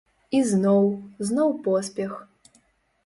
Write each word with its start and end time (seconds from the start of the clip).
І 0.37 0.39
зноў, 0.51 0.87
зноў 1.27 1.49
поспех. 1.69 2.11